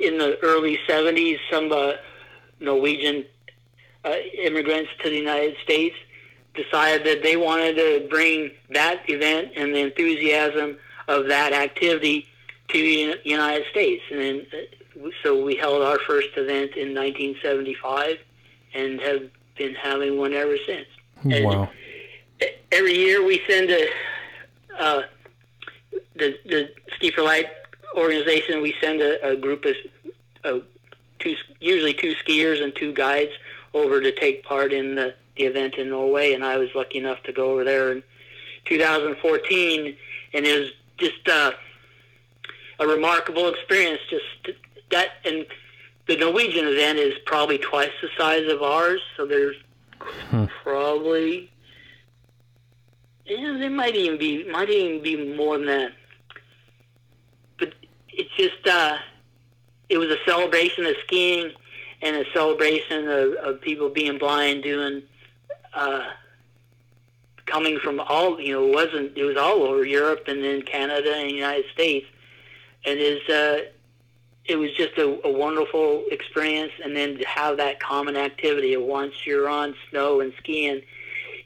[0.00, 1.92] in the early 70s, some uh,
[2.58, 3.24] Norwegian
[4.04, 5.96] uh, immigrants to the United States
[6.54, 10.76] decided that they wanted to bring that event and the enthusiasm
[11.08, 12.26] of that activity
[12.68, 14.02] to the United States.
[14.10, 18.18] And then, uh, so we held our first event in 1975
[18.74, 19.22] and have
[19.56, 20.86] been having one ever since.
[21.22, 21.70] And wow.
[22.72, 23.86] Every year we send a,
[24.78, 25.02] uh,
[26.14, 27.46] the, the Ski for Light
[27.96, 29.74] organization, we send a, a group of
[30.44, 30.58] uh,
[31.18, 33.32] two, usually two skiers and two guides
[33.74, 36.32] over to take part in the, the event in Norway.
[36.32, 38.02] And I was lucky enough to go over there in
[38.66, 39.96] 2014,
[40.34, 41.52] and it was just uh,
[42.78, 44.00] a remarkable experience.
[44.08, 44.58] Just
[44.90, 45.46] that, and
[46.06, 49.56] the Norwegian event is probably twice the size of ours, so there's
[50.30, 50.46] hmm.
[50.62, 51.50] probably
[53.30, 55.92] yeah, there might even be might even be more than that.
[57.58, 57.74] But
[58.08, 58.96] it's just uh,
[59.88, 61.52] it was a celebration of skiing
[62.02, 65.02] and a celebration of, of people being blind, doing
[65.74, 66.04] uh,
[67.46, 71.28] coming from all you know wasn't it was all over Europe and then Canada and
[71.30, 72.06] the United States
[72.84, 73.60] and is uh,
[74.46, 76.72] it was just a, a wonderful experience.
[76.82, 80.82] And then to have that common activity of once you're on snow and skiing,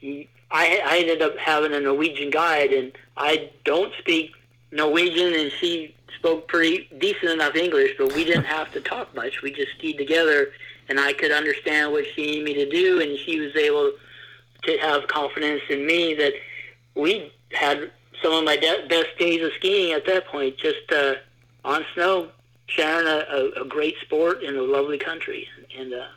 [0.01, 4.31] you, I, I ended up having a Norwegian guide, and I don't speak
[4.75, 9.41] Norwegian, and she spoke pretty decent enough English, but we didn't have to talk much.
[9.41, 10.51] We just skied together,
[10.89, 13.93] and I could understand what she needed me to do, and she was able
[14.63, 16.33] to have confidence in me that
[16.95, 21.15] we had some of my de- best days of skiing at that point, just uh,
[21.63, 22.29] on snow,
[22.67, 25.47] sharing a, a, a, great sport in a lovely country.
[25.77, 26.07] And uh,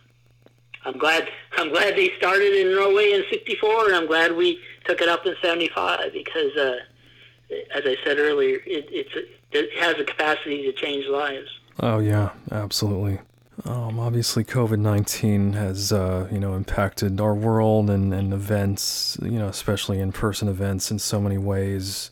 [0.85, 5.01] I'm glad I'm glad they started in Norway in '64, and I'm glad we took
[5.01, 6.77] it up in '75 because, uh,
[7.75, 9.09] as I said earlier, it,
[9.53, 11.49] it has a capacity to change lives.
[11.81, 13.21] Oh yeah, absolutely.
[13.65, 19.39] Um, obviously, COVID nineteen has uh, you know impacted our world and, and events, you
[19.39, 22.11] know, especially in person events in so many ways,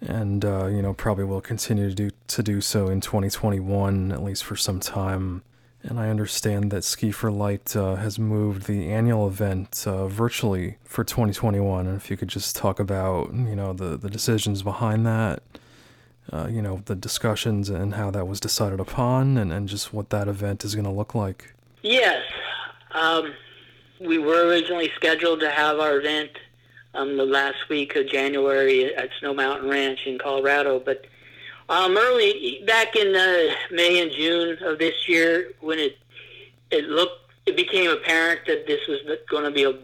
[0.00, 4.22] and uh, you know probably will continue to do to do so in 2021 at
[4.22, 5.42] least for some time.
[5.82, 10.76] And I understand that Ski for Light uh, has moved the annual event uh, virtually
[10.84, 11.86] for 2021.
[11.86, 15.42] And if you could just talk about you know the the decisions behind that
[16.32, 20.10] uh, you know, the discussions and how that was decided upon and, and just what
[20.10, 21.54] that event is going to look like?
[21.82, 22.22] Yes.
[22.92, 23.32] Um,
[24.00, 26.30] we were originally scheduled to have our event
[26.94, 31.04] um, the last week of January at Snow Mountain Ranch in Colorado, but
[31.70, 35.96] um, early back in uh, May and June of this year, when it
[36.70, 39.74] it looked, it became apparent that this was going to be a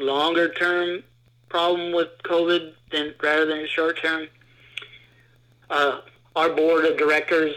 [0.00, 1.02] longer term
[1.48, 4.28] problem with COVID than rather than a short term
[5.72, 6.00] uh,
[6.36, 7.54] our board of directors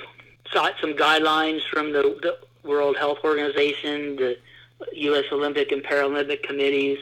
[0.51, 4.37] sought some guidelines from the, the World Health Organization, the
[4.93, 5.25] U.S.
[5.31, 6.97] Olympic and Paralympic committees,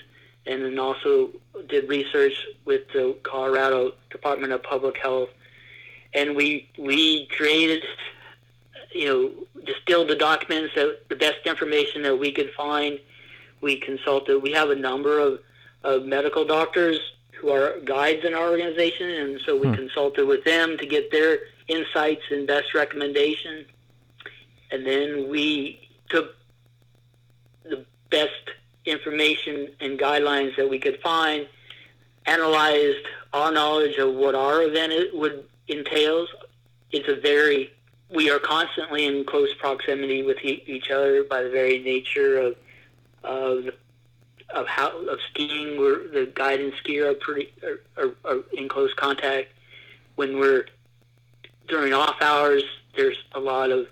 [0.48, 1.30] and then also
[1.70, 2.34] did research
[2.66, 5.30] with the Colorado Department of Public Health.
[6.16, 7.84] And we we created,
[8.94, 13.00] you know, distilled the documents that the best information that we could find.
[13.62, 14.40] We consulted.
[14.40, 15.40] We have a number of,
[15.84, 17.00] of medical doctors
[17.40, 19.76] who are guides in our organization, and so we hmm.
[19.76, 23.68] consulted with them to get their insights and best recommendations.
[24.72, 26.36] And then we took
[27.64, 28.52] the best
[28.86, 31.48] information and guidelines that we could find,
[32.26, 36.30] analyzed our knowledge of what our event would entails.
[36.92, 37.72] It's a very
[38.10, 42.56] we are constantly in close proximity with each other by the very nature of
[43.24, 43.70] of
[44.54, 48.70] of how of skiing where the guide and skier are pretty are, are, are in
[48.70, 49.50] close contact
[50.16, 50.66] when we're
[51.68, 52.64] during off hours
[52.96, 53.88] there's a lot of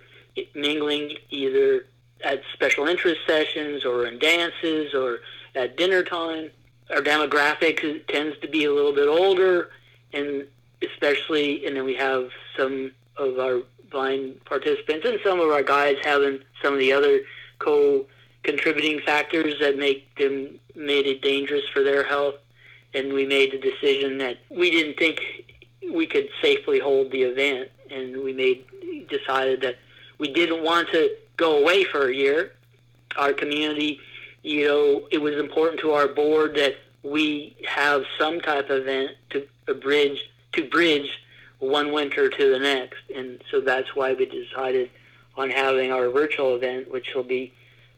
[0.55, 1.86] mingling either
[2.24, 5.19] at special interest sessions or in dances or
[5.55, 6.49] at dinner time.
[6.89, 9.69] Our demographic tends to be a little bit older,
[10.13, 10.45] and
[10.82, 13.61] especially, and then we have some of our
[13.91, 17.21] blind participants and some of our guys having some of the other
[17.59, 22.36] co-contributing factors that make them made it dangerous for their health.
[22.93, 25.21] And we made the decision that we didn't think
[25.93, 28.65] we could safely hold the event, and we made
[29.07, 29.77] decided that
[30.17, 32.53] we didn't want to go away for a year.
[33.17, 33.99] Our community,
[34.43, 39.11] you know, it was important to our board that we have some type of event
[39.32, 41.10] to bridge to bridge
[41.60, 44.89] one winter to the next, and so that's why we decided
[45.38, 47.54] on having our virtual event, which will be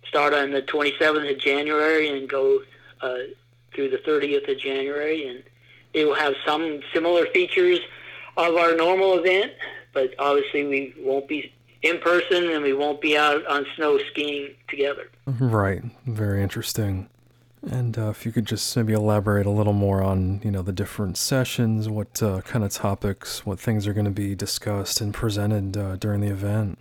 [0.07, 2.59] start on the 27th of January and go
[3.01, 3.17] uh,
[3.73, 5.43] through the 30th of January, and
[5.93, 7.79] it will have some similar features
[8.37, 9.53] of our normal event,
[9.93, 14.55] but obviously we won't be in person and we won't be out on snow skiing
[14.67, 15.09] together.
[15.25, 15.83] Right.
[16.05, 17.09] Very interesting.
[17.69, 20.73] And uh, if you could just maybe elaborate a little more on, you know, the
[20.73, 25.13] different sessions, what uh, kind of topics, what things are going to be discussed and
[25.13, 26.77] presented uh, during the event.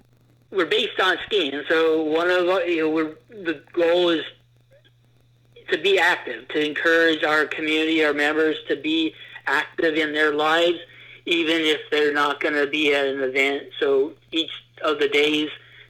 [0.50, 4.22] We're based on skiing, so one of you know, we're, the goal is
[5.70, 9.14] to be active, to encourage our community, our members to be
[9.46, 10.78] active in their lives,
[11.24, 13.68] even if they're not going to be at an event.
[13.80, 14.50] So each
[14.84, 15.48] of the days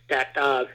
[0.09, 0.67] that uh,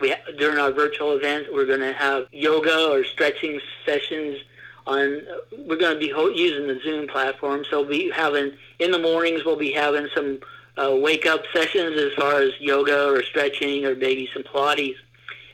[0.00, 4.38] we during our virtual event, we're going to have yoga or stretching sessions.
[4.86, 5.20] On
[5.66, 8.98] we're going to be ho- using the Zoom platform, so we'll be having in the
[8.98, 10.38] mornings we'll be having some
[10.78, 14.96] uh, wake up sessions as far as yoga or stretching or maybe some Pilates,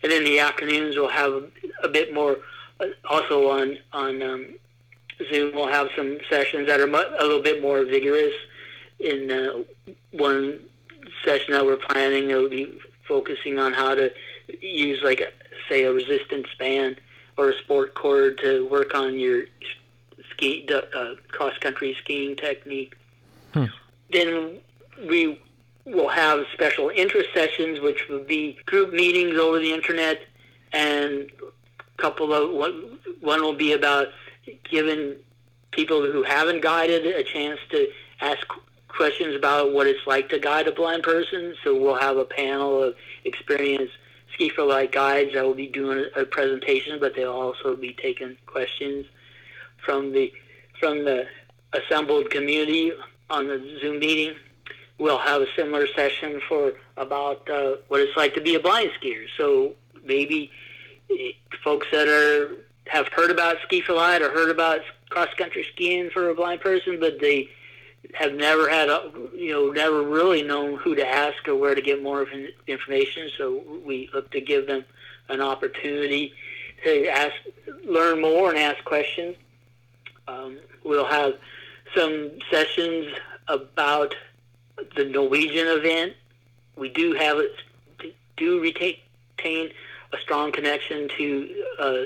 [0.02, 1.42] and in the afternoons we'll have a,
[1.82, 2.36] a bit more.
[2.80, 4.46] Uh, also on on um,
[5.30, 8.34] Zoom, we'll have some sessions that are mu- a little bit more vigorous.
[9.00, 10.60] In uh, one
[11.24, 14.12] session that we're planning, it will be focusing on how to
[14.60, 15.28] use like a,
[15.68, 17.00] say a resistance band
[17.36, 19.44] or a sport cord to work on your
[20.30, 22.96] ski uh, cross country skiing technique.
[23.52, 23.66] Hmm.
[24.10, 24.58] Then
[25.08, 25.40] we
[25.84, 30.22] will have special interest sessions, which will be group meetings over the internet,
[30.72, 31.30] and
[31.80, 34.08] a couple of one, one will be about
[34.64, 35.16] giving
[35.72, 37.88] people who haven't guided a chance to
[38.20, 38.46] ask
[38.88, 41.54] questions about what it's like to guide a blind person.
[41.64, 43.94] So we'll have a panel of experienced
[44.34, 48.36] Ski for Light guides that will be doing a presentation, but they'll also be taking
[48.46, 49.06] questions
[49.84, 50.32] from the
[50.78, 51.26] from the
[51.72, 52.92] assembled community
[53.30, 54.36] on the Zoom meeting.
[54.98, 58.90] We'll have a similar session for about uh, what it's like to be a blind
[59.00, 59.24] skier.
[59.36, 59.72] So
[60.04, 60.50] maybe
[61.10, 61.32] eh,
[61.62, 62.56] folks that are
[62.86, 64.80] have heard about Ski for Light or heard about
[65.10, 67.48] cross country skiing for a blind person, but they
[68.12, 71.82] have never had, a, you know, never really known who to ask or where to
[71.82, 72.26] get more
[72.66, 73.30] information.
[73.38, 74.84] So we look to give them
[75.28, 76.32] an opportunity
[76.84, 77.34] to ask,
[77.84, 79.36] learn more and ask questions.
[80.28, 81.34] Um, we'll have
[81.96, 83.06] some sessions
[83.48, 84.14] about
[84.96, 86.14] the Norwegian event.
[86.76, 87.52] We do have it,
[88.36, 89.70] do retain
[90.12, 92.02] a strong connection to uh,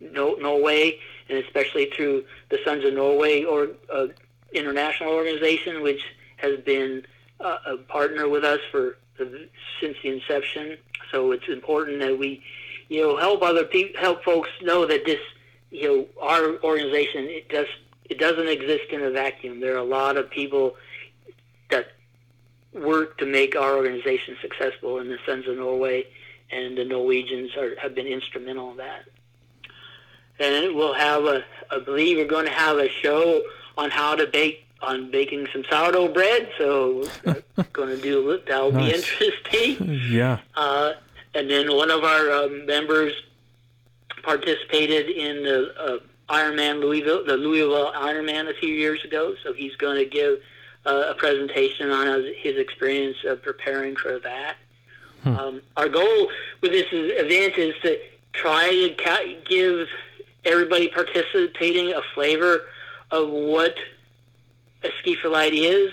[0.00, 0.98] Norway,
[1.28, 4.06] and especially through the Sons of Norway or uh,
[4.52, 6.02] international organization, which
[6.36, 7.04] has been
[7.40, 8.98] uh, a partner with us for
[9.80, 10.76] since the inception.
[11.10, 12.42] So it's important that we,
[12.88, 15.20] you know, help other people, help folks know that this,
[15.70, 17.66] you know, our organization it does
[18.08, 19.60] it doesn't exist in a vacuum.
[19.60, 20.76] There are a lot of people
[21.70, 21.92] that
[22.72, 26.06] work to make our organization successful, and the Sons of Norway
[26.50, 29.04] and the Norwegians are, have been instrumental in that.
[30.40, 33.42] And we'll have a, I believe we're going to have a show
[33.78, 36.50] on how to bake on baking some sourdough bread.
[36.58, 37.08] So
[37.72, 38.90] going to do that'll nice.
[38.90, 40.00] be interesting.
[40.08, 40.38] Yeah.
[40.54, 40.92] Uh,
[41.34, 43.12] and then one of our um, members
[44.22, 45.98] participated in the uh,
[46.32, 49.34] Ironman Louisville, the Louisville Ironman a few years ago.
[49.42, 50.40] So he's going to give
[50.86, 54.56] uh, a presentation on his experience of preparing for that.
[55.22, 55.36] Hmm.
[55.36, 57.98] Um, our goal with this event is to
[58.32, 59.88] try to give
[60.44, 62.62] everybody participating a flavor
[63.10, 63.74] of what
[64.82, 65.92] a ski for light is,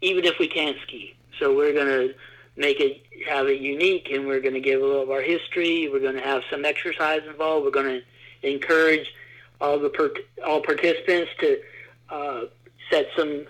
[0.00, 1.14] even if we can't ski.
[1.38, 2.14] So we're going to
[2.56, 5.88] make it have it unique, and we're going to give a little of our history.
[5.88, 7.64] We're going to have some exercise involved.
[7.64, 8.02] We're going
[8.42, 9.12] to encourage
[9.60, 10.14] all the per-
[10.46, 11.60] all participants to
[12.10, 12.40] uh,
[12.90, 13.46] set some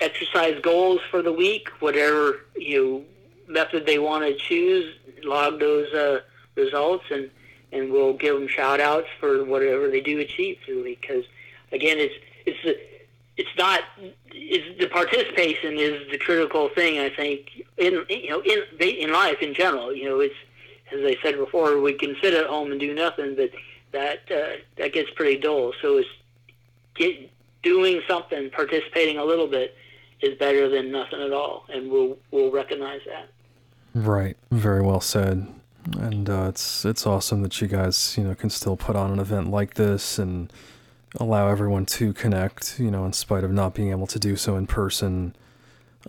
[0.00, 3.04] exercise goals for the week, whatever you
[3.48, 4.94] know, method they want to choose.
[5.24, 6.20] Log those uh,
[6.54, 7.30] results, and
[7.72, 11.24] and we'll give them shout outs for whatever they do achieve through the week because
[11.72, 12.14] again, it's
[12.46, 12.80] it's
[13.36, 13.80] it's not
[14.34, 16.98] is the participation is the critical thing.
[17.00, 19.94] I think in you know in in life in general.
[19.94, 20.34] You know, it's
[20.92, 23.50] as I said before, we can sit at home and do nothing, but
[23.92, 25.72] that uh, that gets pretty dull.
[25.82, 26.08] So it's
[26.94, 27.30] get,
[27.62, 29.76] doing something, participating a little bit,
[30.22, 33.28] is better than nothing at all, and we'll we'll recognize that.
[33.94, 34.36] Right.
[34.50, 35.46] Very well said.
[35.98, 39.18] And uh, it's it's awesome that you guys you know can still put on an
[39.18, 40.52] event like this and
[41.16, 42.78] allow everyone to connect.
[42.78, 45.34] You know, in spite of not being able to do so in person.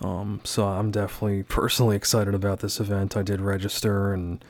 [0.01, 3.17] Um, so I'm definitely personally excited about this event.
[3.17, 4.43] I did register and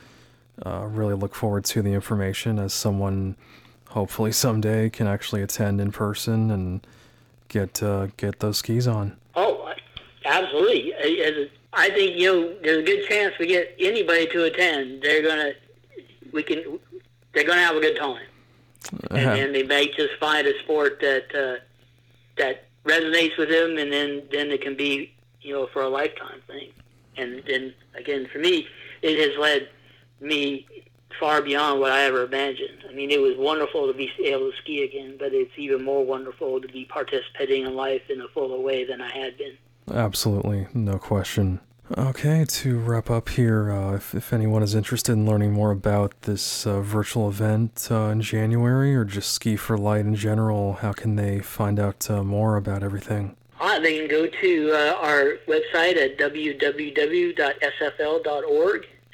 [0.64, 3.36] uh, really look forward to the information as someone
[3.90, 6.86] hopefully someday can actually attend in person and
[7.48, 9.16] get uh, get those skis on.
[9.34, 9.72] Oh,
[10.24, 10.94] absolutely.
[11.72, 15.02] I think you know there's a good chance we get anybody to attend.
[15.02, 15.52] They're gonna
[16.32, 16.78] we can
[17.32, 18.26] they're gonna have a good time,
[19.10, 19.16] uh-huh.
[19.16, 21.62] and they may just find a sport that uh,
[22.36, 25.12] that resonates with them, and then then it can be
[25.42, 26.70] you know for a lifetime thing.
[27.16, 28.66] And then again, for me,
[29.02, 29.68] it has led
[30.20, 30.66] me
[31.18, 32.84] far beyond what I ever imagined.
[32.88, 36.04] I mean, it was wonderful to be able to ski again, but it's even more
[36.04, 39.56] wonderful to be participating in life in a fuller way than I had been.
[39.92, 41.60] Absolutely, no question.
[41.96, 46.20] Okay, to wrap up here, uh, if, if anyone is interested in learning more about
[46.22, 50.92] this uh, virtual event uh, in January or just Ski for Light in general, how
[50.92, 53.36] can they find out uh, more about everything?
[53.80, 56.56] They can go to uh, our website at www.sfl.org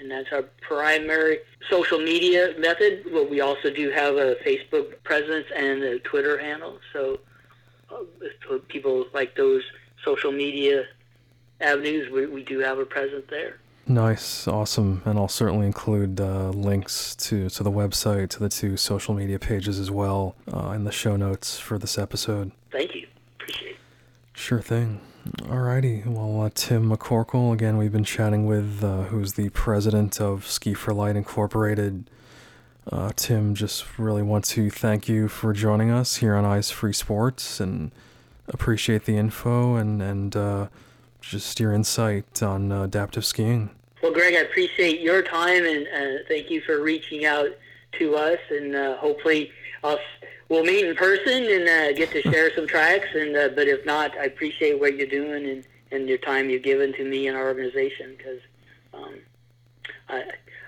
[0.01, 1.39] and that's our primary
[1.71, 3.05] social media method.
[3.11, 6.79] Well, we also do have a Facebook presence and a Twitter handle.
[6.93, 7.21] So,
[7.91, 8.05] uh,
[8.69, 9.63] people like those
[10.05, 10.85] social media
[11.61, 13.59] avenues, we, we do have a presence there.
[13.87, 18.79] Nice, awesome, and I'll certainly include uh, links to to the website, to the two
[18.79, 22.53] social media pages as well, uh, in the show notes for this episode.
[22.71, 23.07] Thank you,
[23.39, 23.77] appreciate it.
[24.33, 25.01] Sure thing.
[25.43, 30.47] Alrighty, well, uh, Tim McCorkle, again, we've been chatting with, uh, who's the president of
[30.47, 32.09] Ski for Light Incorporated.
[32.91, 36.93] Uh, Tim, just really want to thank you for joining us here on Eyes Free
[36.93, 37.91] Sports and
[38.49, 40.67] appreciate the info and, and uh,
[41.31, 43.71] just your insight on uh, adaptive skiing.
[44.03, 47.49] Well, Greg, I appreciate your time and uh, thank you for reaching out
[47.99, 49.51] to us and hopefully
[49.83, 50.01] us
[50.49, 53.09] we'll meet in person and uh, get to share some tracks.
[53.15, 56.63] And uh, but if not, I appreciate what you're doing and, and your time you've
[56.63, 58.41] given to me and our organization because
[58.93, 59.15] um,
[60.09, 60.25] I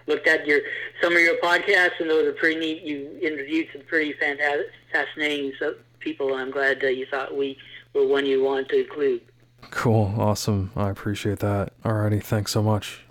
[0.07, 0.61] looked at your
[1.03, 2.83] some of your podcasts and those are pretty neat.
[2.83, 5.53] You interviewed some pretty fantastic, fascinating
[6.01, 6.35] people.
[6.35, 7.59] I'm glad that you thought we
[7.95, 9.23] were one you want to include.
[9.71, 10.71] Cool, awesome.
[10.77, 11.73] I appreciate that.
[11.85, 13.03] Alrighty, thanks so much.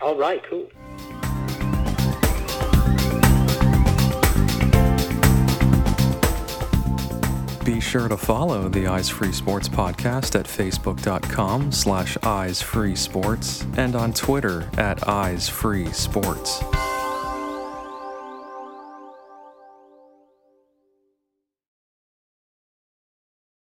[0.00, 0.68] All right, cool.
[7.64, 14.12] Be sure to follow the Eyes Free Sports podcast at facebook.com slash eyesfreesports and on
[14.12, 16.99] Twitter at eyesfreesports.